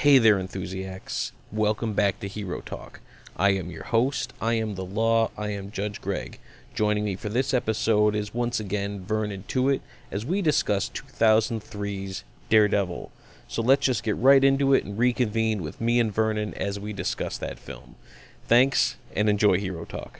[0.00, 1.32] Hey there, enthusiasts.
[1.52, 3.00] Welcome back to Hero Talk.
[3.36, 4.32] I am your host.
[4.40, 5.30] I am the law.
[5.36, 6.38] I am Judge Greg.
[6.72, 13.12] Joining me for this episode is once again Vernon Tuitt as we discuss 2003's Daredevil.
[13.46, 16.94] So let's just get right into it and reconvene with me and Vernon as we
[16.94, 17.96] discuss that film.
[18.48, 20.18] Thanks and enjoy Hero Talk.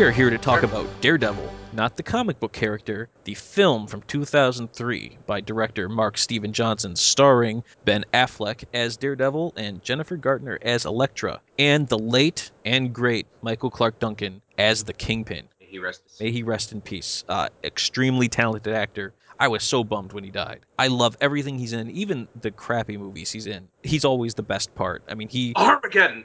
[0.00, 4.00] We are here to talk about Daredevil, not the comic book character, the film from
[4.00, 10.86] 2003 by director Mark Steven Johnson, starring Ben Affleck as Daredevil and Jennifer Garner as
[10.86, 15.46] Elektra, and the late and great Michael Clarke Duncan as the Kingpin.
[15.60, 16.02] May he rest.
[16.18, 17.22] May he rest in peace.
[17.28, 19.12] Uh, extremely talented actor.
[19.38, 20.60] I was so bummed when he died.
[20.78, 23.68] I love everything he's in, even the crappy movies he's in.
[23.82, 25.02] He's always the best part.
[25.10, 26.24] I mean, he, Armageddon.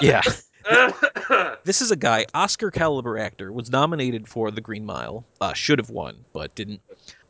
[0.00, 0.22] yeah.
[1.64, 5.78] This is a guy, Oscar caliber actor, was nominated for The Green Mile, uh, should
[5.78, 6.80] have won, but didn't.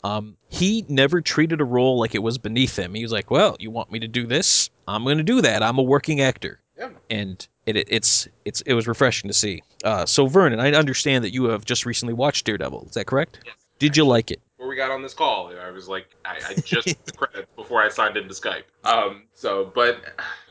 [0.05, 2.95] Um, he never treated a role like it was beneath him.
[2.95, 4.71] He was like, "Well, you want me to do this?
[4.89, 5.63] I'm going to do that.
[5.63, 6.91] I'm a working actor." Yeah.
[7.11, 9.63] And it, it it's it's it was refreshing to see.
[9.85, 12.87] Uh, so Vernon, I understand that you have just recently watched Daredevil.
[12.89, 13.41] Is that correct?
[13.45, 13.55] Yes.
[13.79, 14.41] Did you like it?
[14.57, 17.83] Before we got on this call, I was like, I, I just the credits before
[17.83, 18.65] I signed into Skype.
[18.85, 19.25] Um.
[19.35, 20.01] So, but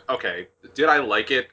[0.10, 1.50] okay, did I like it?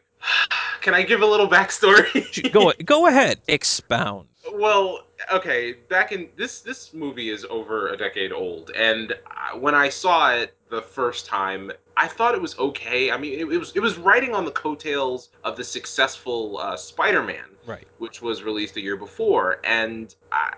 [0.81, 2.53] Can I give a little backstory?
[2.53, 4.29] Go go ahead, expound.
[4.53, 5.01] Well,
[5.33, 9.13] okay, back in this this movie is over a decade old, and
[9.59, 13.11] when I saw it the first time, I thought it was okay.
[13.11, 16.77] I mean, it, it was it was riding on the coattails of the successful uh,
[16.77, 17.87] Spider-Man, Right.
[17.99, 20.55] which was released a year before, and I,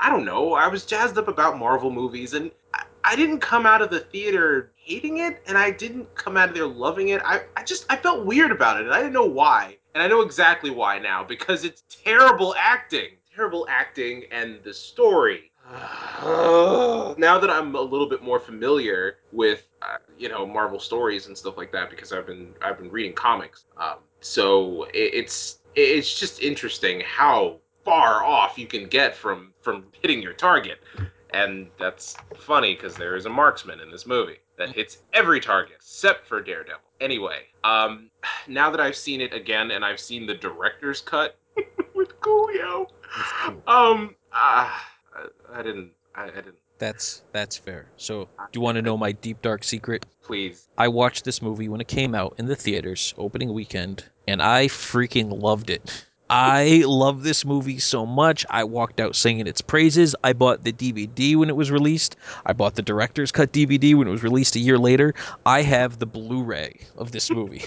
[0.00, 2.50] I don't know, I was jazzed up about Marvel movies, and
[3.04, 6.54] I, didn't come out of the theater hating it, and I didn't come out of
[6.54, 7.22] there loving it.
[7.24, 10.08] I, I just I felt weird about it, and I didn't know why, and I
[10.08, 15.50] know exactly why now because it's terrible acting, terrible acting, and the story.
[16.22, 21.38] now that I'm a little bit more familiar with, uh, you know, Marvel stories and
[21.38, 26.18] stuff like that, because I've been I've been reading comics, um, so it, it's it's
[26.18, 30.80] just interesting how far off you can get from from hitting your target,
[31.32, 35.76] and that's funny because there is a marksman in this movie that hits every target
[35.76, 36.80] except for Daredevil.
[37.00, 38.10] Anyway, um,
[38.48, 41.38] now that I've seen it again and I've seen the director's cut
[41.94, 42.88] with Coolio,
[43.44, 43.62] cool.
[43.66, 46.56] um, ah, I, I didn't, I, I didn't.
[46.78, 47.86] That's that's fair.
[47.96, 50.04] So, do you want to know my deep dark secret?
[50.22, 54.42] Please, I watched this movie when it came out in the theaters opening weekend, and
[54.42, 56.06] I freaking loved it.
[56.34, 58.46] I love this movie so much.
[58.48, 60.16] I walked out singing its praises.
[60.24, 62.16] I bought the DVD when it was released.
[62.46, 65.12] I bought the director's cut DVD when it was released a year later.
[65.44, 67.64] I have the Blu-ray of this movie.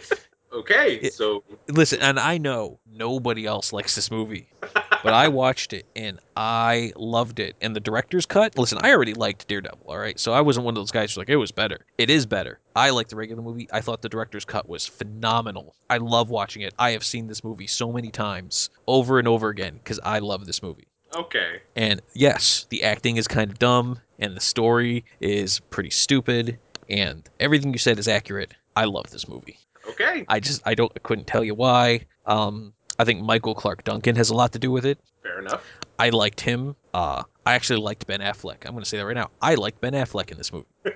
[0.52, 4.46] okay, It- so Listen, and I know nobody else likes this movie,
[5.02, 7.56] but I watched it and I loved it.
[7.60, 10.18] And the director's cut, listen, I already liked Daredevil, all right?
[10.18, 11.78] So I wasn't one of those guys who's like, it was better.
[11.98, 12.60] It is better.
[12.76, 13.68] I like the regular movie.
[13.72, 15.74] I thought the director's cut was phenomenal.
[15.90, 16.74] I love watching it.
[16.78, 20.46] I have seen this movie so many times over and over again because I love
[20.46, 20.86] this movie.
[21.14, 26.58] okay, And yes, the acting is kind of dumb and the story is pretty stupid
[26.88, 28.54] and everything you said is accurate.
[28.76, 29.58] I love this movie.
[29.90, 32.06] okay, I just I don't I couldn't tell you why.
[32.24, 34.98] Um, I think Michael Clarke Duncan has a lot to do with it.
[35.22, 35.64] fair enough.
[35.98, 36.74] I liked him.
[36.94, 38.64] Uh, I actually liked Ben Affleck.
[38.66, 39.30] I'm going to say that right now.
[39.40, 40.66] I liked Ben Affleck in this movie.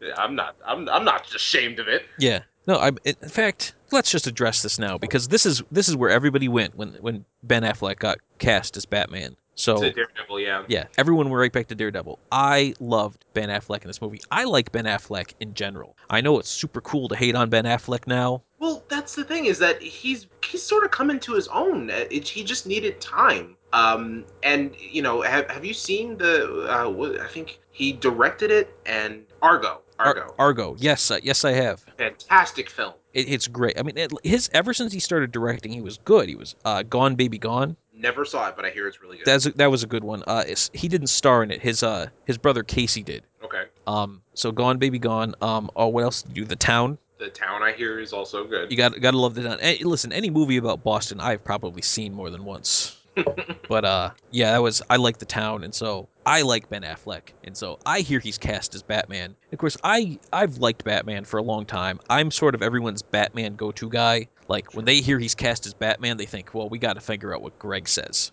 [0.00, 2.02] Yeah, I'm not, I'm, I'm not ashamed of it.
[2.18, 2.40] Yeah.
[2.66, 6.10] No, I in fact, let's just address this now because this is this is where
[6.10, 9.36] everybody went when when Ben Affleck got cast as Batman.
[9.54, 10.64] So To Daredevil, yeah.
[10.66, 12.18] yeah, everyone went right back to Daredevil.
[12.32, 14.20] I loved Ben Affleck in this movie.
[14.30, 15.96] I like Ben Affleck in general.
[16.10, 18.42] I know it's super cool to hate on Ben Affleck now.
[18.62, 21.90] Well, that's the thing is that he's he's sort of coming to his own.
[21.90, 23.56] Uh, It, he just needed time.
[23.72, 26.68] Um, and you know, have have you seen the?
[26.70, 29.80] Uh, what, I think he directed it and Argo.
[29.98, 30.76] Ar- Argo, Argo.
[30.78, 31.84] Yes, uh, yes, I have.
[31.98, 32.94] fantastic film.
[33.14, 33.76] It, it's great.
[33.78, 36.28] I mean, it, his ever since he started directing, he was good.
[36.28, 37.76] He was uh, Gone Baby Gone.
[37.92, 39.26] Never saw it, but I hear it's really good.
[39.26, 40.22] That's a, that was a good one.
[40.26, 41.60] Uh, he didn't star in it.
[41.60, 43.24] His uh his brother Casey did.
[43.44, 43.64] okay.
[43.88, 45.34] Um, so Gone Baby Gone.
[45.40, 46.48] Um, oh, what else did you do?
[46.48, 46.98] The Town.
[47.22, 48.68] The town I hear is also good.
[48.72, 49.60] You got gotta love the Town.
[49.60, 52.98] Hey, listen, any movie about Boston, I've probably seen more than once.
[53.68, 57.30] but uh, yeah, that was I like the Town, and so I like Ben Affleck,
[57.44, 59.36] and so I hear he's cast as Batman.
[59.52, 62.00] Of course, I I've liked Batman for a long time.
[62.10, 64.26] I'm sort of everyone's Batman go-to guy.
[64.48, 67.32] Like when they hear he's cast as Batman, they think, well, we got to figure
[67.32, 68.32] out what Greg says.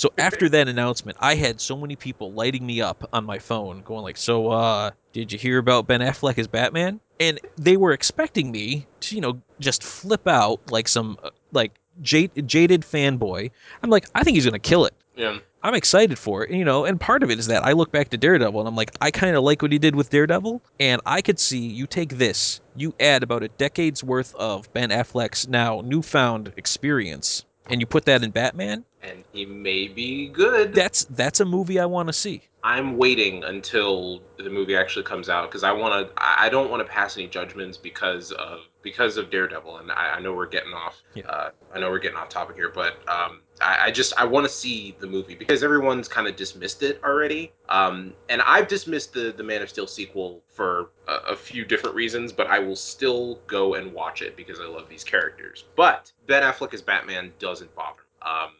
[0.00, 3.82] So after that announcement, I had so many people lighting me up on my phone,
[3.82, 7.92] going like, "So, uh, did you hear about Ben Affleck as Batman?" And they were
[7.92, 13.50] expecting me to, you know, just flip out like some uh, like jaded, jaded fanboy.
[13.82, 14.94] I'm like, I think he's gonna kill it.
[15.16, 15.36] Yeah.
[15.62, 18.08] I'm excited for it, you know, and part of it is that I look back
[18.08, 21.02] to Daredevil and I'm like, I kind of like what he did with Daredevil, and
[21.04, 25.46] I could see you take this, you add about a decade's worth of Ben Affleck's
[25.46, 28.84] now newfound experience, and you put that in Batman.
[29.02, 30.74] And he may be good.
[30.74, 32.42] That's that's a movie I want to see.
[32.62, 36.12] I'm waiting until the movie actually comes out because I want to.
[36.16, 40.20] I don't want to pass any judgments because of because of Daredevil, and I, I
[40.20, 41.00] know we're getting off.
[41.14, 41.26] Yeah.
[41.26, 44.46] Uh, I know we're getting off topic here, but um, I, I just I want
[44.46, 47.52] to see the movie because everyone's kind of dismissed it already.
[47.68, 51.96] Um, and I've dismissed the the Man of Steel sequel for a, a few different
[51.96, 55.64] reasons, but I will still go and watch it because I love these characters.
[55.76, 58.02] But Ben Affleck as Batman doesn't bother.
[58.02, 58.09] me.
[58.22, 58.50] Um,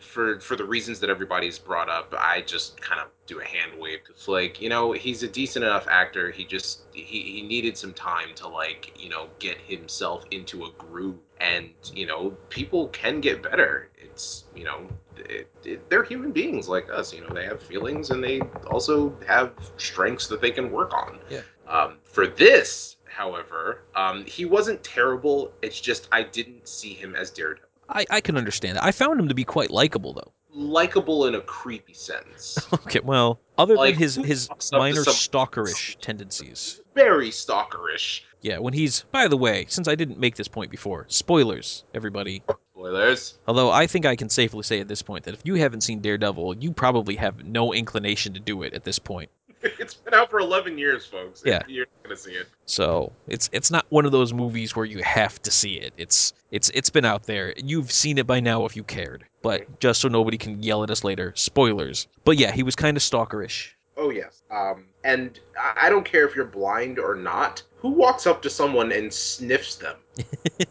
[0.00, 3.72] for for the reasons that everybody's brought up, I just kind of do a hand
[3.78, 4.00] wave.
[4.10, 6.30] It's like you know he's a decent enough actor.
[6.30, 10.70] He just he, he needed some time to like you know get himself into a
[10.78, 11.16] groove.
[11.40, 13.90] And you know people can get better.
[13.96, 14.86] It's you know
[15.16, 17.12] it, it, they're human beings like us.
[17.12, 21.18] You know they have feelings and they also have strengths that they can work on.
[21.30, 21.42] Yeah.
[21.66, 25.52] Um, for this, however, um, he wasn't terrible.
[25.62, 27.63] It's just I didn't see him as Daredevil.
[27.88, 28.84] I, I can understand that.
[28.84, 30.32] I found him to be quite likable though.
[30.52, 32.58] likable in a creepy sense.
[32.72, 36.80] Okay, well, other Like, than his his walks up to minor stalkerish tendencies.
[36.94, 38.22] Very stalkerish.
[38.42, 42.42] Yeah, when he's by the way, since I didn't make this point before, spoilers, everybody.
[42.72, 43.38] Spoilers.
[43.48, 46.00] Although I think I can safely say at this point that if you haven't seen
[46.00, 49.30] Daredevil, you probably have no inclination to do it at this point.
[49.78, 51.42] It's been out for 11 years, folks.
[51.44, 51.62] Yeah.
[51.66, 52.48] You're going to see it.
[52.66, 55.92] So it's it's not one of those movies where you have to see it.
[55.96, 57.54] It's it's it's been out there.
[57.56, 59.24] You've seen it by now if you cared.
[59.42, 62.08] But just so nobody can yell at us later, spoilers.
[62.24, 63.70] But yeah, he was kind of stalkerish.
[63.96, 64.42] Oh, yes.
[64.50, 65.38] Um, and
[65.76, 67.62] I don't care if you're blind or not.
[67.76, 69.96] Who walks up to someone and sniffs them?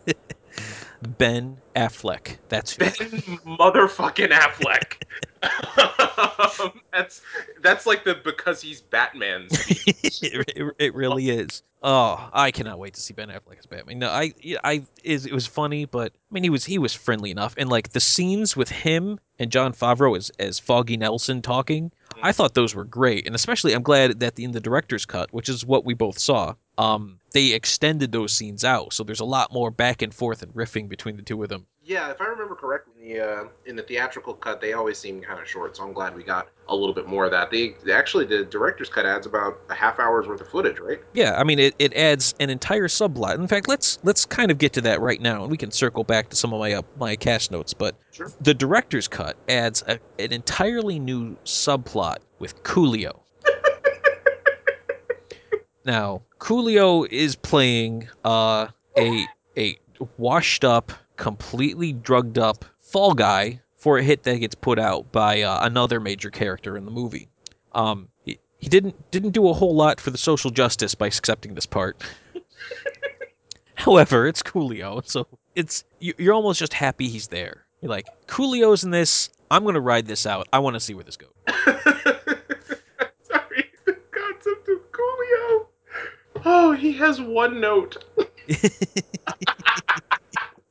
[1.17, 2.37] Ben Affleck.
[2.49, 2.85] That's who.
[2.85, 5.03] Ben motherfucking Affleck.
[6.63, 7.21] Um, that's
[7.61, 9.47] that's like the because he's Batman.
[9.51, 11.63] it, it, it really is.
[11.81, 13.99] Oh, I cannot wait to see Ben Affleck as Batman.
[13.99, 17.31] No, I, I, is it was funny, but I mean, he was he was friendly
[17.31, 21.91] enough, and like the scenes with him and Jon Favreau as as Foggy Nelson talking,
[22.21, 25.49] I thought those were great, and especially I'm glad that in the director's cut, which
[25.49, 29.51] is what we both saw, um, they extended those scenes out, so there's a lot
[29.51, 31.65] more back and forth and riffing between the two of them.
[31.85, 35.21] Yeah, if I remember correctly, in the uh, in the theatrical cut, they always seem
[35.21, 35.75] kind of short.
[35.75, 37.51] So I'm glad we got a little bit more of that.
[37.51, 41.01] They, they actually the director's cut adds about a half hour's worth of footage, right?
[41.13, 43.35] Yeah, I mean it, it adds an entire subplot.
[43.35, 46.05] In fact, let's let's kind of get to that right now, and we can circle
[46.05, 47.73] back to some of my uh, my cast notes.
[47.73, 48.31] But Sure.
[48.39, 53.19] the director's cut adds a, an entirely new subplot with Coolio.
[55.85, 59.25] now, Coolio is playing uh, a
[59.57, 59.77] a
[60.17, 65.41] washed up, completely drugged up fall guy for a hit that gets put out by
[65.41, 67.27] uh, another major character in the movie.
[67.73, 71.53] Um, he, he didn't didn't do a whole lot for the social justice by accepting
[71.55, 72.01] this part.
[73.75, 77.65] However, it's Coolio, so it's you- you're almost just happy he's there.
[77.81, 79.29] You're like, Coolio's in this.
[79.51, 80.47] I'm gonna ride this out.
[80.53, 81.29] I want to see where this goes.
[83.23, 85.65] Sorry, the concept of Coolio.
[86.45, 88.03] Oh, he has one note.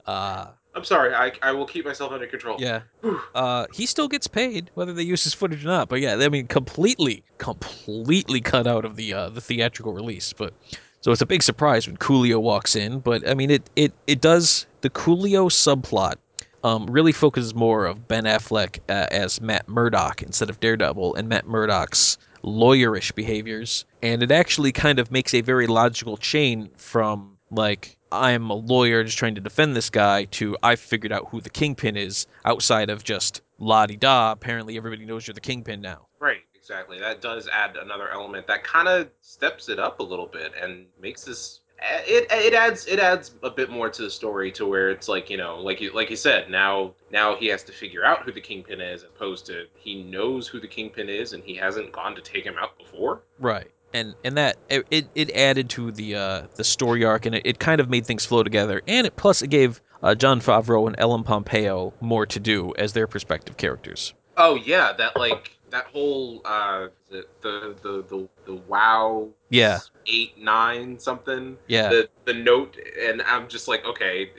[0.06, 1.14] Uh, I'm sorry.
[1.14, 2.56] I, I will keep myself under control.
[2.59, 2.82] yeah.
[3.35, 5.88] Uh, he still gets paid whether they use his footage or not.
[5.88, 10.32] But yeah, I mean, completely, completely cut out of the uh, the theatrical release.
[10.35, 10.52] But
[11.00, 13.00] so it's a big surprise when Coolio walks in.
[13.00, 16.16] But I mean, it it it does the Coolio subplot.
[16.64, 21.28] Um, really focuses more of Ben Affleck uh, as Matt Murdock instead of Daredevil, and
[21.28, 27.37] Matt Murdock's lawyerish behaviors, and it actually kind of makes a very logical chain from
[27.50, 31.40] like I'm a lawyer just trying to defend this guy to I've figured out who
[31.40, 34.33] the kingpin is outside of just la di da.
[34.33, 36.07] Apparently, everybody knows you're the kingpin now.
[36.21, 36.42] Right.
[36.54, 37.00] Exactly.
[37.00, 40.87] That does add another element that kind of steps it up a little bit and
[41.00, 41.61] makes this.
[42.07, 45.28] It, it adds it adds a bit more to the story to where it's like
[45.28, 48.31] you know like you like you said now now he has to figure out who
[48.31, 52.14] the kingpin is opposed to he knows who the kingpin is and he hasn't gone
[52.14, 53.73] to take him out before Right.
[53.94, 57.58] And and that it it, added to the uh, the story arc and it, it
[57.58, 58.80] kind of made things flow together.
[58.87, 62.92] And it plus it gave uh, Jon Favreau and Ellen Pompeo more to do as
[62.92, 64.14] their prospective characters.
[64.37, 69.80] Oh yeah, that like that whole uh the the the the, the wow Yeah.
[70.06, 71.88] eight nine something Yeah.
[71.88, 74.30] the the note and i'm just like okay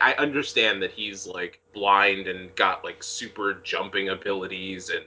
[0.00, 5.04] i understand that he's like blind and got like super jumping abilities and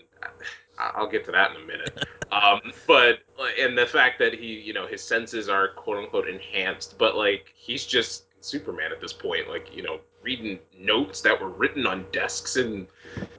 [0.79, 2.05] i'll get to that in a minute.
[2.31, 3.19] Um but
[3.59, 7.53] and the fact that he you know his senses are quote unquote enhanced but like
[7.55, 12.05] he's just superman at this point like you know reading notes that were written on
[12.11, 12.87] desks and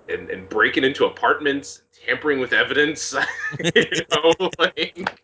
[0.09, 3.15] and, and breaking into apartments tampering with evidence
[3.75, 5.21] you know like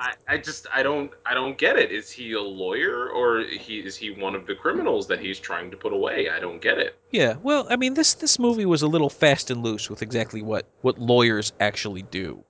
[0.00, 1.92] I, I just I don't I don't get it.
[1.92, 5.70] Is he a lawyer or he is he one of the criminals that he's trying
[5.70, 6.30] to put away?
[6.30, 6.98] I don't get it.
[7.10, 10.40] Yeah, well, I mean, this this movie was a little fast and loose with exactly
[10.40, 12.42] what what lawyers actually do.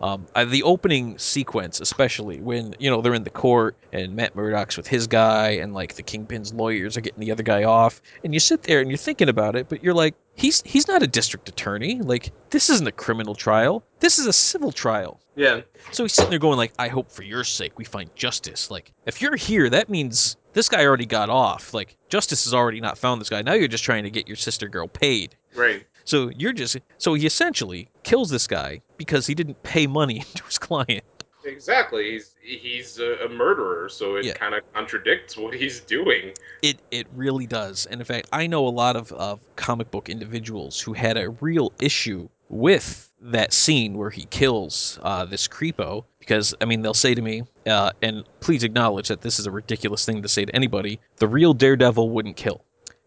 [0.00, 4.36] Um, uh, the opening sequence, especially when you know they're in the court and Matt
[4.36, 8.02] Murdock's with his guy, and like the Kingpin's lawyers are getting the other guy off,
[8.22, 11.02] and you sit there and you're thinking about it, but you're like, he's he's not
[11.02, 12.00] a district attorney.
[12.00, 13.82] Like this isn't a criminal trial.
[14.00, 15.20] This is a civil trial.
[15.36, 15.60] Yeah,
[15.92, 18.70] So he's sitting there going like, I hope for your sake we find justice.
[18.70, 21.74] Like, if you're here, that means this guy already got off.
[21.74, 23.42] Like, justice has already not found this guy.
[23.42, 25.36] Now you're just trying to get your sister girl paid.
[25.54, 25.86] right.
[26.06, 30.44] So you're just so he essentially kills this guy because he didn't pay money to
[30.44, 31.04] his client.
[31.44, 32.12] Exactly.
[32.12, 34.32] He's he's a, murderer, so it Yeah.
[34.34, 36.32] kind of contradicts what he's doing.
[36.62, 37.86] It it really does.
[37.86, 41.30] And in fact, I know a lot of, of comic book individuals who had a
[41.40, 46.94] real issue with that scene where he kills uh, this creepo because I mean they'll
[46.94, 50.44] say to me, uh, and please acknowledge that this is a ridiculous thing to say
[50.44, 51.00] to anybody.
[51.16, 52.62] The real Daredevil wouldn't kill.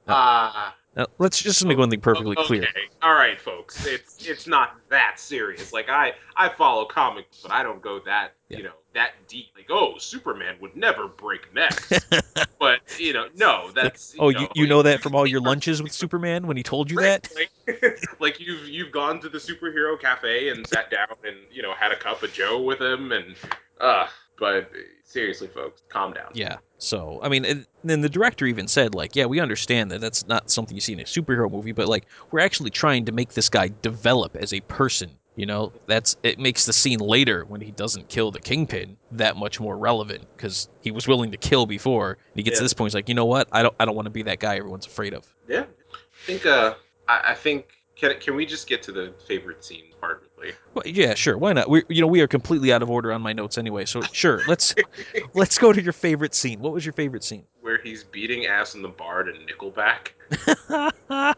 [0.07, 2.47] Ah, Now, let's just make one thing perfectly okay.
[2.47, 2.67] clear.
[3.03, 3.85] All right, folks.
[3.85, 5.71] It's it's not that serious.
[5.71, 8.57] Like I I follow comics, but I don't go that Yeah.
[8.57, 9.47] you know that deep.
[9.55, 11.93] Like oh, Superman would never break necks.
[12.59, 15.91] but you know, no, that's Oh, you, you know that from all your lunches with
[15.91, 17.35] Superman when he told you Right, that?
[17.67, 21.73] Like, like you've you've gone to the superhero cafe and sat down and you know
[21.73, 23.35] had a cup of Joe with him and
[23.79, 24.07] uh
[24.39, 24.69] but
[25.03, 26.57] seriously folks calm down Yeah.
[26.77, 30.25] So, I mean, and then the director even said, like, yeah, we understand that that's
[30.27, 33.33] not something you see in a superhero movie, but, like, we're actually trying to make
[33.33, 35.11] this guy develop as a person.
[35.35, 39.35] You know, that's it makes the scene later when he doesn't kill the kingpin that
[39.37, 42.11] much more relevant because he was willing to kill before.
[42.11, 43.47] And he gets to this point, he's like, you know what?
[43.51, 45.25] I don't, I don't want to be that guy everyone's afraid of.
[45.47, 46.75] yeah I think uh
[47.07, 47.67] I, I think
[47.99, 51.37] can can we just get to the favorite scene part really Well, yeah, sure.
[51.37, 51.69] Why not?
[51.69, 53.85] We, you know, we are completely out of order on my notes anyway.
[53.85, 54.73] So, sure, let's
[55.33, 56.59] let's go to your favorite scene.
[56.59, 57.43] What was your favorite scene?
[57.61, 60.13] where he's beating ass in the bar to Nickelback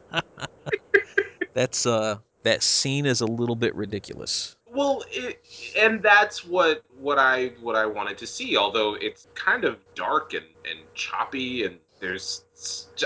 [1.53, 4.55] That's uh, that scene is a little bit ridiculous.
[4.73, 5.43] well it,
[5.77, 10.33] and that's what what I what I wanted to see although it's kind of dark
[10.33, 12.43] and and choppy and there's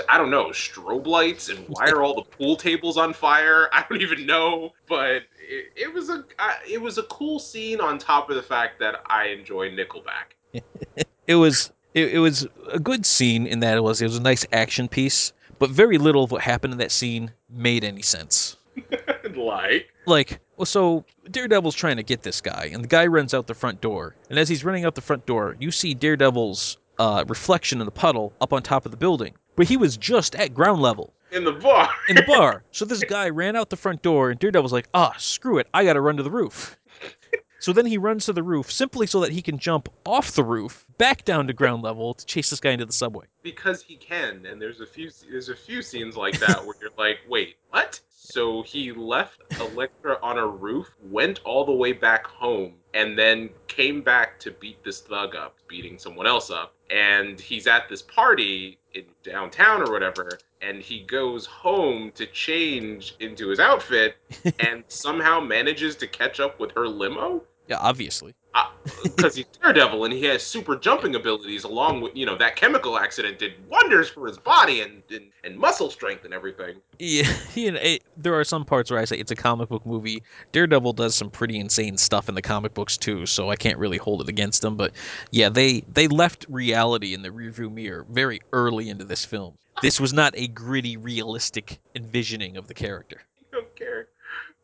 [0.08, 3.68] I don't know strobe lights and why are all the pool tables on fire?
[3.72, 4.72] I don't even know.
[4.88, 8.42] But it, it was a I- it was a cool scene on top of the
[8.42, 10.34] fact that I enjoy Nickelback.
[11.28, 14.22] It was it, it was a good scene in that it was it was a
[14.22, 18.56] nice action piece, but very little of what happened in that scene made any sense.
[19.34, 19.88] like?
[20.06, 23.54] Like, well, so Daredevil's trying to get this guy, and the guy runs out the
[23.54, 27.80] front door, and as he's running out the front door, you see Daredevil's uh, reflection
[27.80, 30.80] in the puddle up on top of the building, but he was just at ground
[30.82, 32.62] level in the bar in the bar.
[32.70, 35.84] so this guy ran out the front door, and Daredevil's like, ah, screw it, I
[35.84, 36.78] gotta run to the roof.
[37.58, 40.44] So then he runs to the roof simply so that he can jump off the
[40.44, 43.26] roof back down to ground level to chase this guy into the subway.
[43.42, 46.90] because he can and there's a few there's a few scenes like that where you're
[46.98, 52.26] like wait what so he left Elektra on a roof went all the way back
[52.26, 56.74] home and then came back to beat this thug up beating someone else up.
[56.90, 60.30] And he's at this party in downtown or whatever
[60.62, 64.16] and he goes home to change into his outfit
[64.60, 68.34] and somehow manages to catch up with her limo Yeah, obviously.
[69.02, 72.98] because he's Daredevil and he has super jumping abilities, along with you know that chemical
[72.98, 76.76] accident did wonders for his body and and, and muscle strength and everything.
[76.98, 79.84] Yeah, you know, it, there are some parts where I say it's a comic book
[79.84, 80.22] movie.
[80.52, 83.98] Daredevil does some pretty insane stuff in the comic books too, so I can't really
[83.98, 84.76] hold it against him.
[84.76, 84.92] But
[85.30, 89.54] yeah, they they left reality in the rearview mirror very early into this film.
[89.82, 93.22] This was not a gritty, realistic envisioning of the character.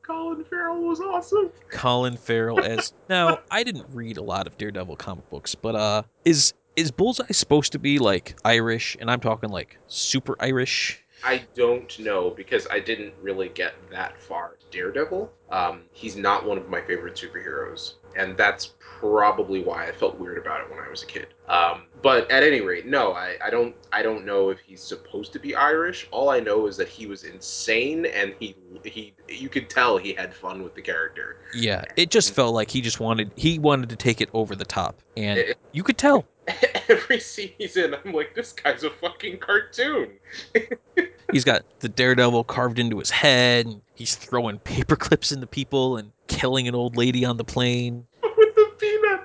[0.09, 0.43] I don't care.
[0.43, 1.51] Colin Farrell was awesome.
[1.71, 6.03] Colin Farrell as now I didn't read a lot of Daredevil comic books, but uh,
[6.25, 8.97] is is Bullseye supposed to be like Irish?
[9.01, 11.03] And I'm talking like super Irish.
[11.25, 14.57] I don't know because I didn't really get that far.
[14.73, 17.95] Daredevil, um, he's not one of my favorite superheroes.
[18.17, 21.29] And that's probably why I felt weird about it when I was a kid.
[21.49, 25.33] Um, but at any rate, no, I, I don't I don't know if he's supposed
[25.33, 26.07] to be Irish.
[26.11, 28.55] All I know is that he was insane, and he
[28.85, 31.39] he you could tell he had fun with the character.
[31.55, 34.65] Yeah, it just felt like he just wanted he wanted to take it over the
[34.65, 36.25] top, and It- you could tell.
[36.89, 40.11] Every season, I'm like, this guy's a fucking cartoon.
[41.33, 45.97] He's got the daredevil carved into his head, and he's throwing paper clips into people
[45.97, 46.13] and
[46.43, 48.05] killing an old lady on the plane.
[48.37, 49.21] with the peanut.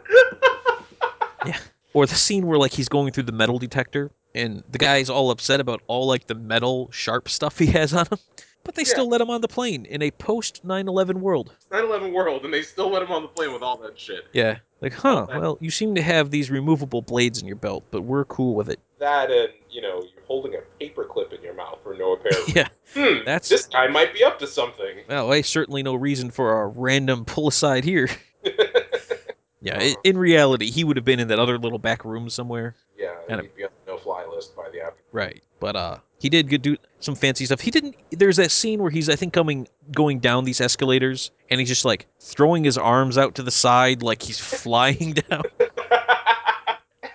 [1.93, 5.31] Or the scene where like he's going through the metal detector and the guy's all
[5.31, 8.19] upset about all like the metal sharp stuff he has on him.
[8.63, 8.89] But they Yeah.
[8.89, 11.53] still let him on the plane in a post 9/11 world.
[11.55, 14.25] It's 9/11 world, and they still let him on the plane with all that shit.
[14.31, 14.57] Yeah.
[14.79, 18.25] Like, huh, well, you seem to have these removable blades in your belt, but we're
[18.25, 18.79] cool with it.
[18.99, 22.49] That and you know, holding a paperclip in your mouth for no apparent.
[22.55, 22.67] Yeah.
[22.93, 24.99] Hmm, That's- this guy might be up to something.
[25.09, 28.07] Well, I certainly no reason for a random pull aside here.
[29.59, 32.75] Yeah, i in reality, he would have been in that other little back room somewhere.
[32.95, 35.01] yeah, Kind he'd be on the no-fly list by the after.
[35.11, 35.41] Right.
[35.59, 37.59] But uh he did good do some fancy stuff.
[37.61, 41.59] He didn't there's that scene where he's I think coming going down these escalators and
[41.59, 45.41] he's just like throwing his arms out to the side like he's flying down.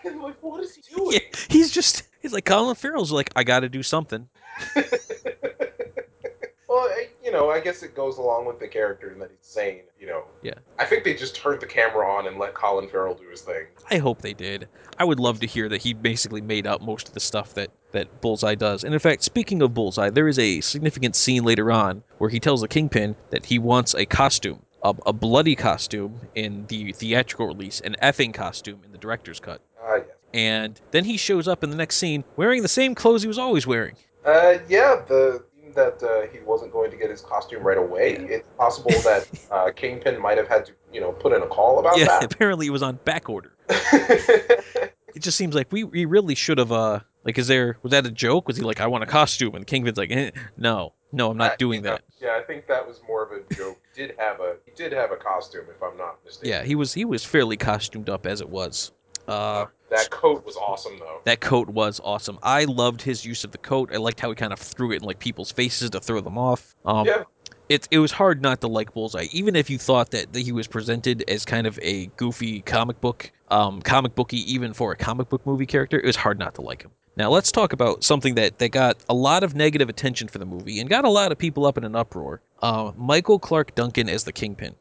[0.04, 1.12] and like, what is he doing?
[1.12, 4.28] yeah, he's just he's like Colin Farrell's like I got to do something.
[4.76, 4.84] well,
[6.78, 9.82] I- you know, I guess it goes along with the character and that he's sane.
[9.98, 10.24] You know.
[10.42, 10.54] Yeah.
[10.78, 13.66] I think they just turned the camera on and let Colin Farrell do his thing.
[13.90, 14.68] I hope they did.
[14.98, 17.70] I would love to hear that he basically made up most of the stuff that
[17.92, 18.84] that Bullseye does.
[18.84, 22.40] And in fact, speaking of Bullseye, there is a significant scene later on where he
[22.40, 27.46] tells the Kingpin that he wants a costume, a, a bloody costume in the theatrical
[27.46, 29.60] release, an effing costume in the director's cut.
[30.34, 33.38] And then he shows up in the next scene wearing the same clothes he was
[33.38, 33.96] always wearing.
[34.24, 38.12] Uh, yeah, the that uh, he wasn't going to get his costume right away.
[38.12, 41.78] It's possible that uh, Kingpin might have had to, you know, put in a call
[41.78, 42.24] about yeah, that.
[42.32, 43.52] apparently it was on back order.
[45.14, 48.06] It just seems like we, we really should have uh like is there was that
[48.06, 48.48] a joke?
[48.48, 51.58] Was he like I want a costume and Kingpin's like eh, no no I'm not
[51.58, 52.02] doing yeah, that.
[52.20, 53.78] Yeah, I think that was more of a joke.
[53.94, 56.48] He did have a he did have a costume, if I'm not mistaken.
[56.48, 58.92] Yeah, he was he was fairly costumed up as it was.
[59.28, 61.20] Uh, that coat was awesome though.
[61.24, 62.38] that coat was awesome.
[62.42, 63.90] I loved his use of the coat.
[63.92, 66.36] I liked how he kind of threw it in like people's faces to throw them
[66.38, 66.74] off.
[66.84, 67.22] Um, Yeah.
[67.68, 70.52] it it was hard not to like Bullseye, even if you thought that, that he
[70.52, 74.96] was presented as kind of a goofy comic book, um, comic booky, even for a
[74.96, 75.98] comic book movie character.
[76.00, 76.90] It was hard not to like him.
[77.14, 80.46] Now let's talk about something that, that got a lot of negative attention for the
[80.46, 82.40] movie and got a lot of people up in an uproar.
[82.62, 84.74] Uh, Michael Clarke Duncan as the Kingpin.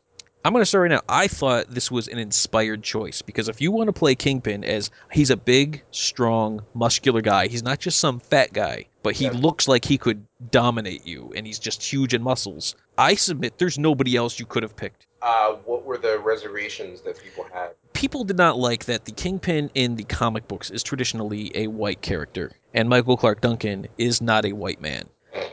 [0.44, 1.02] I'm going to start right now.
[1.08, 4.90] I thought this was an inspired choice because if you want to play Kingpin as
[5.12, 9.32] he's a big, strong, muscular guy, he's not just some fat guy, but he Yeah.
[9.34, 12.76] looks like he could dominate you and he's just huge in muscles.
[12.98, 15.06] I submit there's nobody else you could have picked.
[15.22, 17.72] Uh, what were the reservations that people had?
[17.94, 22.02] People did not like that the Kingpin in the comic books is traditionally a white
[22.02, 25.04] character, and Michael Clarke Duncan is not a white man.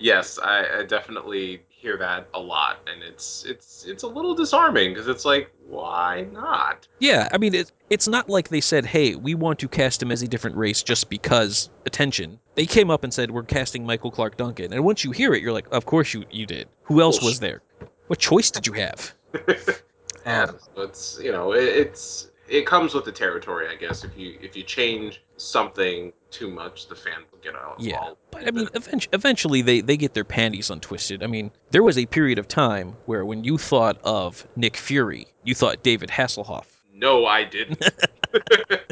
[0.00, 4.92] Yes, I, I definitely hear that a lot, and it's it's it's a little disarming
[4.92, 6.88] because it's like, why not?
[6.98, 10.10] Yeah, I mean, it, it's not like they said, hey, we want to cast him
[10.10, 12.38] as a different race just because attention.
[12.56, 14.72] They came up and said, we're casting Michael Clarke Duncan.
[14.72, 16.68] And once you hear it, you're like, of course you, you did.
[16.84, 17.62] Who else was there?
[18.08, 19.14] What choice did you have?
[20.26, 24.04] Yeah, Um, so it's you know it, it's it comes with the territory, I guess.
[24.04, 27.76] If you if you change something too much, the fan will get out.
[27.78, 31.22] Yeah, but I mean, eventually, eventually they, they get their panties untwisted.
[31.22, 35.26] I mean, there was a period of time where when you thought of Nick Fury,
[35.44, 36.66] you thought David Hasselhoff.
[36.94, 37.82] no, I didn't.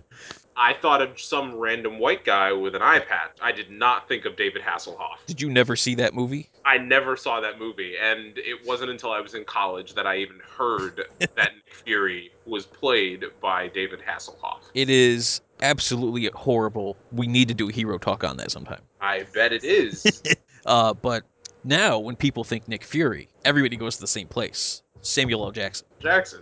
[0.56, 3.36] I thought of some random white guy with an eye patch.
[3.42, 5.16] I did not think of David Hasselhoff.
[5.26, 6.48] Did you never see that movie?
[6.64, 10.16] I never saw that movie, and it wasn't until I was in college that I
[10.16, 14.60] even heard that Nick Fury was played by David Hasselhoff.
[14.74, 16.96] It is absolutely horrible.
[17.12, 18.80] We need to do a hero talk on that sometime.
[19.00, 20.22] I bet it is.
[20.66, 21.22] Uh, but
[21.62, 24.82] now when people think Nick Fury, everybody goes to the same place.
[25.00, 25.52] Samuel L.
[25.52, 25.86] Jackson.
[26.00, 26.40] Jackson.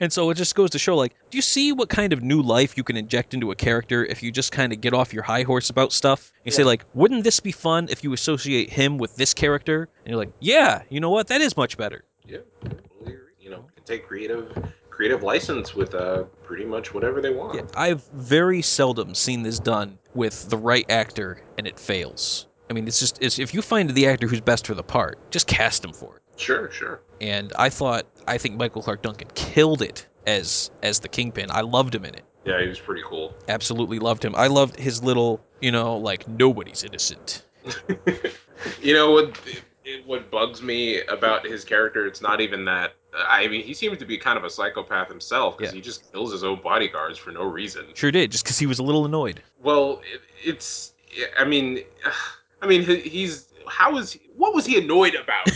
[0.00, 2.42] And so it just goes to show like, do you see what kind of new
[2.42, 5.22] life you can inject into a character if you just kind of get off your
[5.22, 6.32] high horse about stuff?
[6.44, 9.88] You say like, wouldn't this be fun if you associate him with this character?
[10.04, 11.28] And you're like, yeah, you know what?
[11.28, 12.04] That is much better.
[12.26, 13.16] Yeah, totally agree.
[13.40, 14.56] you know, can take creative
[14.90, 17.56] creative license with uh pretty much whatever they want.
[17.56, 22.46] Yeah, I've very seldom seen this done with the right actor and it fails.
[22.70, 25.18] I mean, it's just it's, if you find the actor who's best for the part,
[25.30, 26.22] just cast him for it.
[26.36, 27.00] Sure, sure.
[27.20, 31.50] And I thought I think Michael Clarke Duncan killed it as as the Kingpin.
[31.50, 32.24] I loved him in it.
[32.44, 33.32] Yeah, he was pretty cool.
[33.48, 34.34] Absolutely loved him.
[34.36, 37.42] I loved his little, you know, like nobody's innocent.
[38.82, 39.38] you know what?
[39.84, 42.94] it, what bugs me about his character, it's not even that.
[43.16, 45.76] I mean, he seems to be kind of a psychopath himself because Yeah.
[45.76, 47.86] he just kills his own bodyguards for no reason.
[47.94, 49.42] Sure did, just because he was a little annoyed.
[49.62, 50.92] Well, it, it's.
[51.38, 51.80] I mean,
[52.62, 53.48] I mean, he- he's.
[53.66, 54.18] How is?
[54.44, 55.48] What was he annoyed about?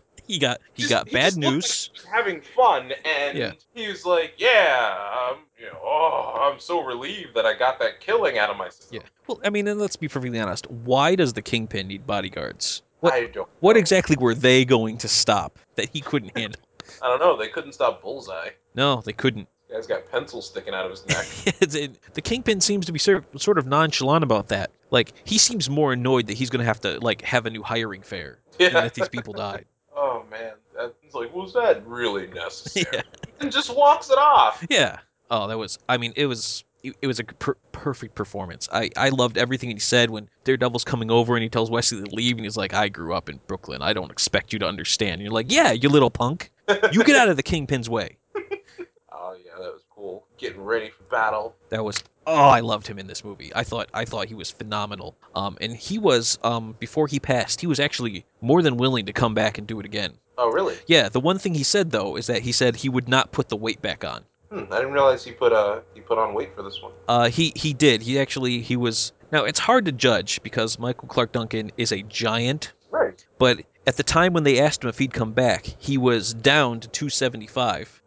[0.26, 1.90] He got he Just- got bad like news.
[1.92, 3.52] he having fun, and Yeah.
[3.74, 4.96] he was like, "Yeah,
[5.30, 8.70] um, you know, oh, I'm so relieved that I got that killing out of my
[8.70, 9.08] system." Yeah.
[9.26, 10.70] Well, I mean, and let's be perfectly honest.
[10.70, 12.80] Why does the kingpin need bodyguards?
[13.00, 13.46] What I don't.
[13.60, 16.62] what exactly were they going to stop that he couldn't handle?
[17.02, 17.36] I don't know.
[17.36, 18.48] They couldn't stop Bullseye.
[18.74, 19.46] No, they couldn't.
[19.74, 21.90] Guy's got pencils sticking out of his neck.
[22.14, 24.70] The kingpin seems to be sort of, nonchalant about that.
[24.90, 27.62] Like he seems more annoyed that he's going to have to like have a new
[27.62, 28.80] hiring fair than yeah.
[28.82, 29.66] that these people died.
[29.96, 32.84] Oh man, that's like, was that really necessary?
[32.92, 33.02] Yeah.
[33.38, 34.66] And just walks it off.
[34.68, 34.98] Yeah.
[35.30, 35.78] Oh, that was.
[35.88, 36.64] I mean, it was.
[36.82, 38.68] It, it was a per- perfect performance.
[38.72, 42.14] I, I loved everything he said when Daredevil's coming over and he tells Wesley to
[42.14, 43.82] leave and he's like, "I grew up in Brooklyn.
[43.82, 46.50] I don't expect you to understand." And you're like, "Yeah, you little punk.
[46.90, 48.18] You get out of the kingpin's way."
[49.24, 50.26] Oh yeah, that was cool.
[50.48, 51.54] Getting ready for battle.
[51.70, 53.50] That was oh, I loved him in this movie.
[53.54, 55.16] I thought I thought he was phenomenal.
[55.34, 59.12] Um, and he was um before he passed, he was actually more than willing to
[59.12, 60.12] come back and do it again.
[60.36, 60.76] Oh really?
[60.86, 63.48] Yeah, the one thing he said though is that he said he would not put
[63.48, 64.24] the weight back on.
[64.50, 66.92] Hmm, I didn't realize he put uh he put on weight for this one.
[67.08, 68.02] Uh, he he did.
[68.02, 69.12] He actually he was.
[69.32, 73.24] Now it's hard to judge because Michael Clarke Duncan is a giant, Right.
[73.38, 76.80] but at the time when they asked him if he'd come back, he was down
[76.80, 78.00] to 275.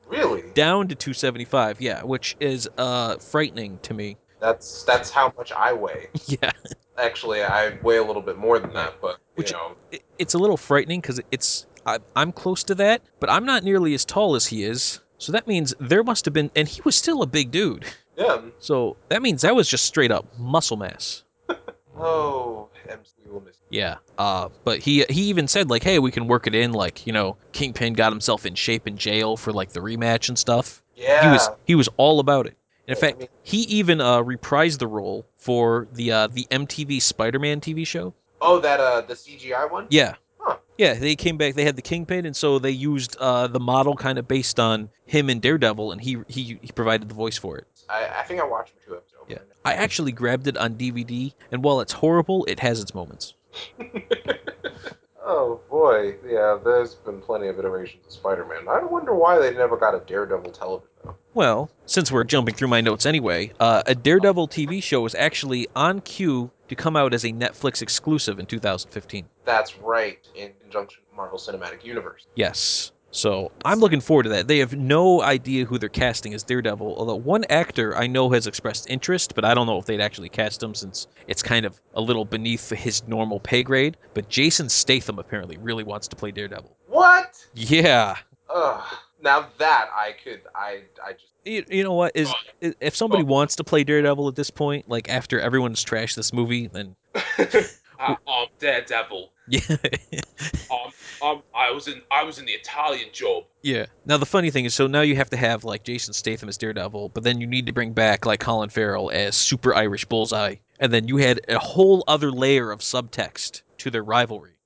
[0.58, 4.17] Down to 275, yeah, which is uh frightening to me.
[4.39, 6.08] That's that's how much I weigh.
[6.26, 6.52] Yeah.
[6.98, 10.34] Actually, I weigh a little bit more than that, but Which- you know, it- it's
[10.34, 14.04] a little frightening because it's I, I'm close to that, but I'm not nearly as
[14.04, 15.00] tall as he is.
[15.20, 17.86] So that means there must have been, and he was still a big dude.
[18.17, 18.41] yeah.
[18.60, 21.24] So that means that was just straight up muscle mass.
[21.99, 23.57] Oh, MC will miss.
[23.69, 23.95] Yeah.
[24.17, 26.71] Uh, but he he even said like, hey, we can work it in.
[26.73, 30.38] Like, you know, Kingpin got himself in shape in jail for like the rematch and
[30.38, 30.81] stuff.
[30.95, 31.25] Yeah.
[31.25, 32.55] He was he was all about it.
[32.88, 36.45] In Yeah, I fact, mean- he even uh, reprised the role for the uh, the
[36.51, 38.13] MTV Spider-Man TV show.
[38.41, 39.88] Oh, that uh the CGI one.
[39.89, 40.15] Yeah.
[40.78, 41.56] Yeah, they came back.
[41.56, 44.90] They had the Kingpin, and so they used uh, the model kind of based on
[45.06, 47.68] him and Daredevil, and he he, he provided the voice for it.
[47.90, 49.26] I, I think I watched two episodes.
[49.28, 53.34] Yeah, I actually grabbed it on DVD, and while it's horrible, it has its moments.
[55.30, 56.58] Oh boy, yeah.
[56.63, 58.70] There's been plenty of iterations of Spider-Man.
[58.70, 60.88] I wonder why they never got a Daredevil television.
[61.04, 61.16] Though.
[61.34, 65.68] Well, since we're jumping through my notes anyway, uh, a Daredevil TV show is actually
[65.76, 69.25] on cue to come out as a Netflix exclusive in 2015.
[69.45, 72.27] That's right, in conjunction with Marvel Cinematic Universe.
[72.36, 72.91] Yes.
[73.12, 74.47] So I'm looking forward to that.
[74.47, 78.47] They have no idea who they're casting as Daredevil, although one actor I know has
[78.47, 81.82] expressed interest, but I don't know if they'd actually cast him since it's kind of
[81.95, 83.97] a little beneath his normal pay grade.
[84.13, 86.75] But Jason Statham apparently really wants to play Daredevil.
[86.88, 87.43] What?
[87.56, 88.17] Yeah.
[88.53, 88.84] Ugh.
[89.21, 91.25] Now that I could, I, I just.
[91.45, 92.30] You, you know what is
[92.62, 96.34] i- if somebody wants to play Daredevil at this point, like after everyone's trashed this
[96.34, 96.95] movie, then
[97.99, 99.32] Uh, um, Daredevil.
[99.47, 99.60] yeah,
[100.71, 103.45] Um, um, I was in I was in the Italian job.
[103.63, 103.88] yeah.
[104.06, 106.58] Now the funny thing is, so now you have to have like Jason Statham as
[106.58, 110.56] Daredevil, but then you need to bring back like Colin Farrell as Super Irish Bullseye,
[110.80, 114.57] and then you had a whole other layer of subtext to their rivalry.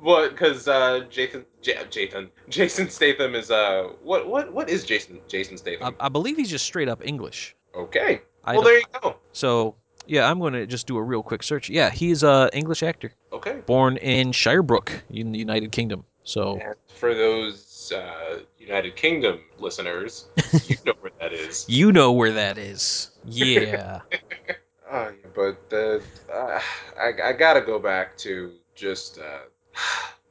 [0.00, 0.30] What?
[0.30, 5.56] Because uh, Jason, J- Jason, Jason Statham is uh, what, what, what is Jason, Jason
[5.58, 5.94] Statham?
[6.00, 7.56] I believe he's just straight up English.
[7.74, 8.22] okay.
[8.44, 9.16] I well, there you go.
[9.32, 9.74] So
[10.06, 11.68] yeah, I'm going to just do a real quick search.
[11.68, 13.60] Yeah, he's a English actor, Okay.
[13.66, 16.04] born in Shirebrook in the United Kingdom.
[16.24, 20.28] So And for those uh, United Kingdom listeners,
[20.66, 21.66] you know where that is.
[21.68, 23.10] you know where that is.
[23.24, 24.00] Yeah.
[24.90, 25.98] Oh, yeah, but uh,
[26.32, 26.60] uh,
[26.98, 29.40] I, I gotta go back to just uh,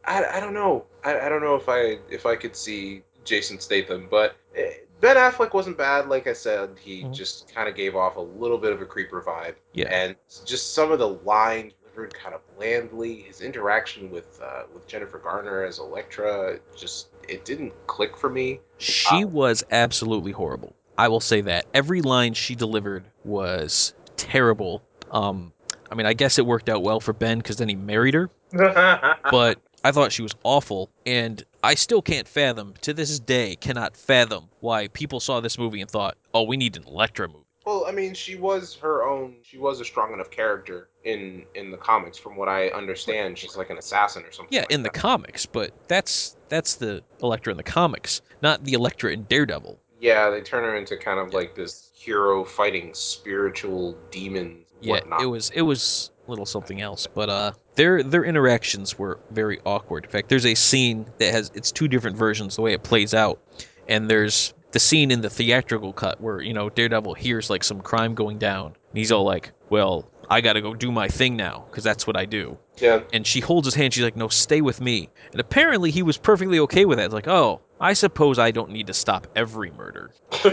[0.05, 3.59] I, I don't know I, I don't know if I if I could see Jason
[3.59, 6.07] Statham, but eh, Ben Affleck wasn't bad.
[6.07, 7.13] Like I said, he Mhm.
[7.13, 9.89] just kind of gave off a little bit of a creeper vibe, Yeah.
[9.91, 13.21] and just some of the lines delivered kind of blandly.
[13.23, 18.61] His interaction with uh, with Jennifer Garner as Elektra just it didn't click for me.
[18.77, 20.73] She was absolutely horrible.
[20.97, 21.65] I will say that.
[21.73, 24.81] Every line she delivered was terrible.
[25.11, 25.53] Um,
[25.91, 28.29] I mean, I guess it worked out well for Ben because then he married her,
[28.51, 30.89] but I thought she was awful.
[31.05, 35.81] And I still can't fathom, to this day, cannot fathom why people saw this movie
[35.81, 37.43] and thought, oh, we need an Elektra movie.
[37.65, 39.35] Well, I mean, she was her own.
[39.43, 43.37] She was a strong enough character in in the comics, from what I understand.
[43.37, 44.55] She's like an assassin or something.
[44.55, 48.71] Yeah, like in the comics, but that's that's the Elektra in the comics, not the
[48.71, 49.77] Elektra in Daredevil.
[49.99, 54.65] yeah, they turn her into kind of like this hero fighting spiritual demons.
[54.79, 55.21] Yeah, whatnot.
[55.21, 57.07] it was it was little something else.
[57.07, 60.05] But uh, their their interactions were very awkward.
[60.05, 63.13] In fact, there's a scene that has it's two different versions the way it plays
[63.13, 63.41] out,
[63.87, 67.81] and there's the scene in the theatrical cut where you know Daredevil hears like some
[67.81, 71.35] crime going down, and he's all like, "Well, I got to go do my thing
[71.35, 73.01] now because that's what I do." Yeah.
[73.13, 73.93] And she holds his hand.
[73.93, 77.05] She's like, "No, stay with me." And apparently, he was perfectly okay with that.
[77.05, 80.11] It's like, "Oh, I suppose I don't need to stop every murder."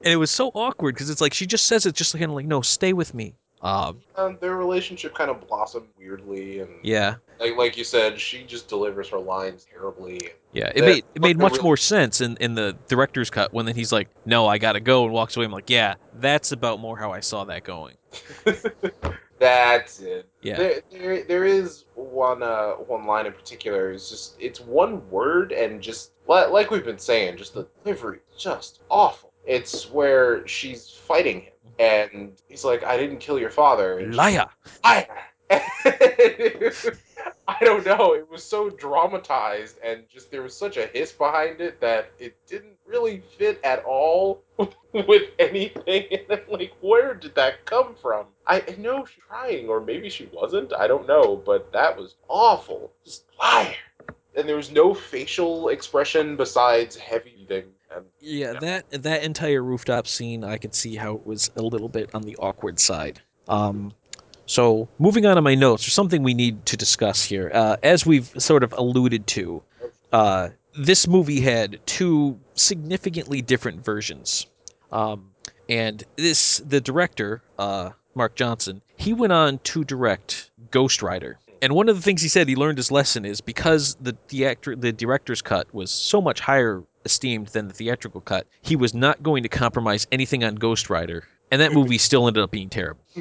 [0.00, 2.30] And it was so awkward because it's like she just says it just kind of
[2.32, 7.16] like, "No, stay with me." Um, um, their relationship kind of blossomed weirdly, and yeah,
[7.40, 10.20] like like you said, she just delivers her lines terribly.
[10.52, 10.70] yeah.
[10.74, 13.74] It made it made much really- more sense in in the director's cut when then
[13.74, 15.46] he's like, "No, I gotta go," and walks away.
[15.46, 17.96] I'm like, "Yeah, that's about more how I saw that going."
[19.38, 20.28] That's it.
[20.42, 20.56] Yeah.
[20.56, 23.92] There, there, there is one uh, one line in particular.
[23.92, 28.80] It's just it's one word and just like we've been saying, just the delivery just
[28.90, 29.32] awful.
[29.46, 34.18] It's where she's fighting him, and he's like, "I didn't kill your father." And she-
[34.18, 34.46] Liar.
[37.48, 38.12] I, don't know.
[38.14, 42.36] It was so dramatized, and just there was such a hiss behind it that it
[42.46, 44.42] didn't really fit at all
[44.92, 46.04] with anything.
[46.10, 48.26] And I'm like, where did that come from?
[48.46, 50.72] I I know she's trying, or maybe she wasn't.
[50.74, 52.92] I don't know, but that was awful.
[53.04, 53.74] Just liar.
[54.36, 57.46] And there was no facial expression besides heavy
[57.88, 58.04] breathing.
[58.04, 61.88] And Yeah, that that entire rooftop scene, I could see how it was a little
[61.88, 63.20] bit on the awkward side.
[63.48, 63.92] Um,
[64.46, 67.50] so moving on to my notes, there's something we need to discuss here.
[67.52, 69.62] Uh, as we've sort of alluded to,
[70.12, 70.48] uh,
[70.78, 74.46] this movie had two significantly different versions,
[74.92, 75.30] um,
[75.68, 81.38] and this the director, uh, Mark Johnson, he went on to direct Ghost Rider.
[81.60, 84.80] And one of the things he said he learned his lesson is because the theatr-
[84.80, 89.22] the director's cut was so much higher esteemed than the theatrical cut, he was not
[89.22, 91.24] going to compromise anything on Ghost Rider.
[91.50, 93.00] And that movie still ended up being terrible.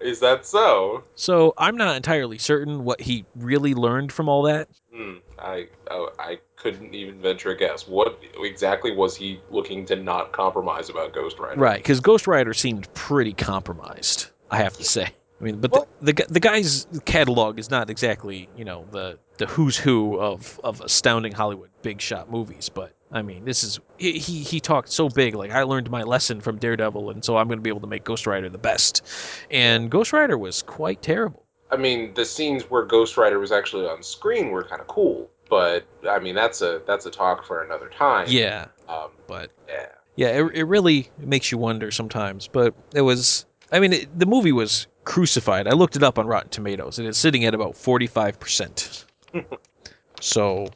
[0.00, 1.02] is that so?
[1.16, 4.68] So I'm not entirely certain what he really learned from all that.
[4.94, 5.14] Hmm.
[5.38, 7.86] I oh, I couldn't even venture a guess.
[7.86, 11.60] What exactly was he looking to not compromise about Ghost Rider?
[11.60, 15.10] Right, because Ghost Rider seemed pretty compromised, I have to say.
[15.40, 19.18] I mean, but Well- the, the the guy's catalog is not exactly you know the
[19.38, 22.68] the who's who of of astounding Hollywood big shot movies.
[22.68, 25.34] But I mean, this is he he, talked so big.
[25.34, 27.86] Like I learned my lesson from Daredevil, and so I'm going to be able to
[27.86, 29.02] make Ghost Rider the best.
[29.50, 31.44] And Ghost Rider was quite terrible.
[31.70, 35.28] I mean, the scenes where Ghost Rider was actually on screen were kind of cool,
[35.50, 38.26] but I mean, that's a that's a talk for another time.
[38.28, 39.10] Yeah, Um.
[39.26, 39.86] but Yeah.
[40.16, 42.48] yeah, it, it really makes you wonder sometimes.
[42.48, 45.66] But it was, I mean, it, the movie was crucified.
[45.66, 49.06] I looked it up on Rotten Tomatoes, and it's sitting at about forty-five percent.
[50.20, 50.68] so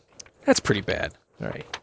[0.47, 1.13] that's pretty bad.
[1.43, 1.79] All right.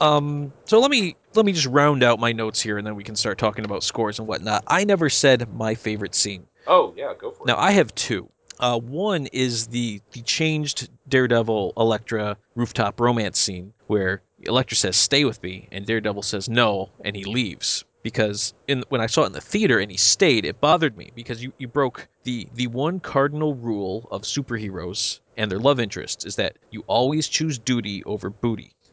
[0.00, 0.50] Um.
[0.64, 3.16] So let me let me just round out my notes here, and then we can
[3.16, 4.64] start talking about scores and whatnot.
[4.66, 6.46] I never said my favorite scene.
[6.66, 7.56] Oh yeah, go for Now it.
[7.56, 8.30] Now I have two.
[8.60, 15.24] Uh, one is the the changed Daredevil Elektra rooftop romance scene where Elektra says "Stay
[15.24, 17.84] with me" and Daredevil says "No" and he leaves.
[18.02, 21.10] Because in when I saw it in the theater and he stayed, it bothered me
[21.14, 26.24] because you, you broke the the one cardinal rule of superheroes and their love interests
[26.24, 28.72] is that you always choose duty over booty.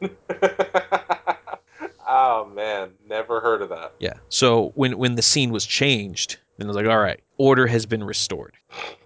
[2.08, 3.92] oh man, never heard of that.
[3.98, 4.14] Yeah.
[4.28, 7.86] So when when the scene was changed, then I was like, all right, order has
[7.86, 8.54] been restored.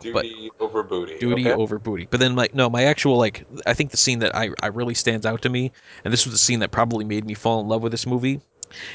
[0.00, 1.18] Duty over booty.
[1.18, 1.52] duty okay?
[1.52, 2.06] over booty.
[2.10, 4.94] But then like no, my actual like I think the scene that I, I really
[4.94, 5.72] stands out to me,
[6.04, 8.40] and this was the scene that probably made me fall in love with this movie.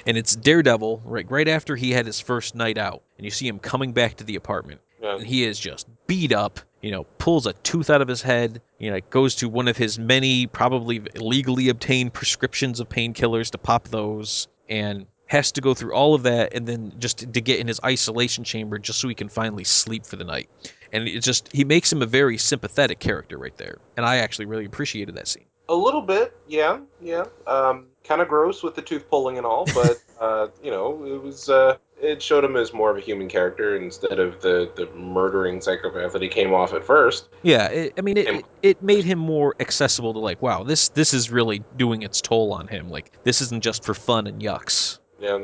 [0.05, 3.47] And it's Daredevil, right right after he had his first night out, and you see
[3.47, 4.81] him coming back to the apartment.
[5.01, 5.15] Yeah.
[5.15, 8.61] And he is just beat up, you know, pulls a tooth out of his head,
[8.77, 13.57] you know, goes to one of his many probably illegally obtained prescriptions of painkillers to
[13.57, 17.57] pop those, and has to go through all of that and then just to get
[17.57, 20.49] in his isolation chamber just so he can finally sleep for the night.
[20.93, 23.77] And it just he makes him a very sympathetic character right there.
[23.97, 25.45] And I actually really appreciated that scene.
[25.69, 27.25] A little bit, yeah, yeah.
[27.47, 31.21] Um, kind of gross with the tooth pulling and all, but uh, you know, it
[31.21, 34.87] was uh, it showed him as more of a human character instead of the the
[34.97, 37.29] murdering psychopath that he came off at first.
[37.43, 40.63] Yeah, it, I mean, it, And- it it made him more accessible to like, wow,
[40.63, 42.89] this this is really doing its toll on him.
[42.89, 44.99] Like, this isn't just for fun and yucks.
[45.19, 45.39] Yeah,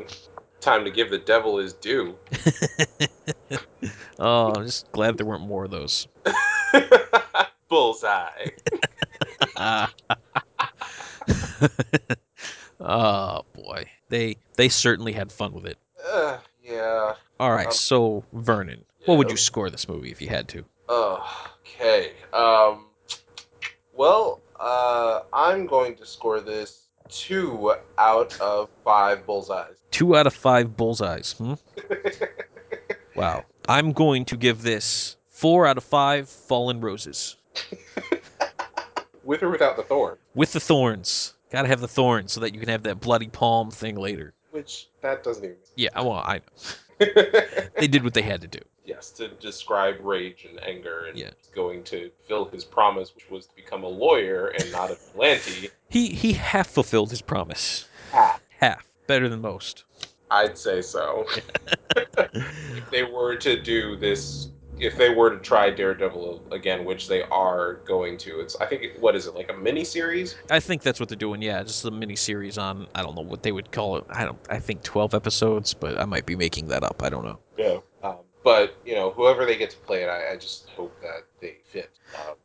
[0.60, 2.16] time to give the devil his due.
[4.20, 6.08] Oh, I'm just glad there weren't more of those.
[7.68, 8.48] Bullseye.
[12.80, 15.78] oh boy, they they certainly had fun with it.
[16.12, 17.14] Uh, yeah.
[17.38, 20.64] All right, Um, so Vernon, what would you score this movie if you had to?
[20.88, 22.12] Okay.
[22.32, 22.86] Um.
[23.94, 29.77] Well, uh, I'm going to score this two out of five bullseyes.
[29.90, 31.32] Two out of five bullseyes.
[31.38, 31.54] Hmm?
[33.16, 33.44] wow.
[33.68, 37.36] I'm going to give this four out of five fallen roses.
[39.24, 40.16] With or without the thorn.
[40.34, 41.34] With the thorns.
[41.50, 44.34] Gotta have the thorns so that you can have that bloody palm thing later.
[44.50, 45.56] Which that doesn't even.
[45.76, 47.04] Yeah, well, I know.
[47.78, 48.58] They did what they had to do.
[48.84, 51.30] yes, to describe rage and anger, and Yeah.
[51.54, 55.70] going to fulfill his promise, which was to become a lawyer and not a vigilante.
[55.90, 57.86] He he half fulfilled his promise.
[58.12, 58.40] Half.
[59.08, 59.84] Better than most.
[60.30, 61.26] I'd say so.
[61.96, 67.22] if they were to do this, if they were to try Daredevil again, which they
[67.22, 70.36] are going to, it's I think what is it like a mini series?
[70.50, 71.40] I think that's what they're doing.
[71.40, 74.04] Yeah, just a mini series on I don't know what they would call it.
[74.10, 74.38] I don't.
[74.50, 77.02] I think twelve episodes, but I might be making that up.
[77.02, 77.38] I don't know.
[77.56, 77.78] Yeah.
[78.38, 81.24] Um, but you know, whoever they get to play it, I, I just hope that
[81.40, 81.90] they fit.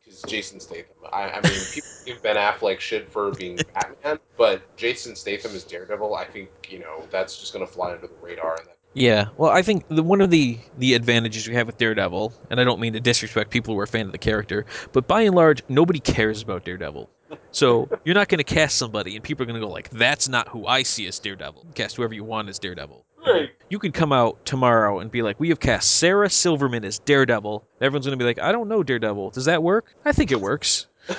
[0.04, 4.76] Because Jason Statham, I, I mean, people give Ben Affleck shit for being Batman, but
[4.76, 8.58] Jason Statham is Daredevil, I think you know that's just gonna fly under the radar.
[8.58, 11.78] And that Yeah, well, I think the, one of the the advantages we have with
[11.78, 14.66] Daredevil, and I don't mean to disrespect people who are a fan of the character,
[14.92, 17.10] but by and large, nobody cares about Daredevil.
[17.52, 20.28] So you're not going to cast somebody, and people are going to go like, "That's
[20.28, 23.06] not who I see as Daredevil." Cast whoever you want as Daredevil.
[23.26, 23.50] Right.
[23.70, 27.66] You could come out tomorrow and be like, "We have cast Sarah Silverman as Daredevil."
[27.82, 29.32] Everyone's going to be like, "I don't know Daredevil.
[29.32, 30.88] Does that work?" I think it works.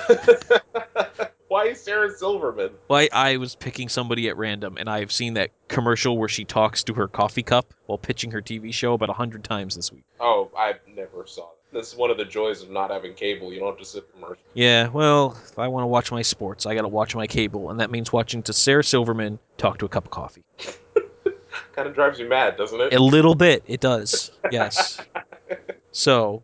[1.47, 2.71] Why Sarah Silverman?
[2.87, 6.43] Well, I, I was picking somebody at random, and I've seen that commercial where she
[6.43, 9.91] talks to her coffee cup while pitching her TV show about a hundred times this
[9.91, 10.03] week.
[10.19, 11.77] Oh, I never saw that.
[11.77, 13.53] This is one of the joys of not having cable.
[13.53, 14.43] You don't have to sit commercial.
[14.53, 17.69] Yeah, well, if I want to watch my sports, I got to watch my cable,
[17.69, 20.43] and that means watching to Sarah Silverman talk to a cup of coffee.
[21.75, 22.93] Kind of drives you mad, doesn't it?
[22.93, 24.31] A little bit, it does.
[24.51, 24.99] Yes.
[25.91, 26.43] So,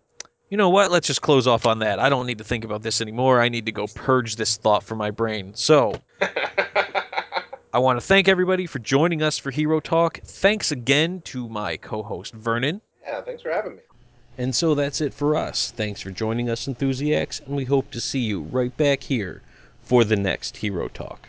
[0.49, 0.91] you know what?
[0.91, 1.99] Let's just close off on that.
[1.99, 3.39] I don't need to think about this anymore.
[3.39, 5.53] I need to go purge this thought from my brain.
[5.55, 5.93] So,
[7.73, 10.19] I want to thank everybody for joining us for Hero Talk.
[10.23, 12.81] Thanks again to my co-host Vernon.
[13.03, 13.81] yeah, thanks for having me.
[14.37, 15.71] And so that's it for us.
[15.71, 19.41] Thanks for joining us, enthusiasts, and we hope to see you right back here
[19.83, 21.27] for the next Hero Talk.